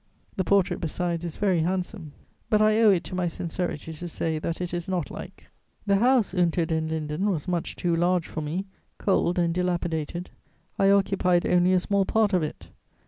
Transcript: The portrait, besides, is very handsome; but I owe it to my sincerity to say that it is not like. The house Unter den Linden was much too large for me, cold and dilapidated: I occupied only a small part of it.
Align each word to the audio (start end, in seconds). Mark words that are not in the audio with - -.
The 0.35 0.43
portrait, 0.43 0.81
besides, 0.81 1.23
is 1.23 1.37
very 1.37 1.59
handsome; 1.59 2.13
but 2.49 2.59
I 2.59 2.81
owe 2.81 2.89
it 2.89 3.03
to 3.03 3.13
my 3.13 3.27
sincerity 3.27 3.93
to 3.93 4.07
say 4.07 4.39
that 4.39 4.59
it 4.59 4.73
is 4.73 4.87
not 4.89 5.11
like. 5.11 5.45
The 5.85 5.97
house 5.97 6.33
Unter 6.33 6.65
den 6.65 6.87
Linden 6.87 7.29
was 7.29 7.47
much 7.47 7.75
too 7.75 7.95
large 7.95 8.25
for 8.27 8.41
me, 8.41 8.65
cold 8.97 9.37
and 9.37 9.53
dilapidated: 9.53 10.31
I 10.79 10.89
occupied 10.89 11.45
only 11.45 11.71
a 11.71 11.79
small 11.79 12.05
part 12.05 12.33
of 12.33 12.41
it. 12.41 12.69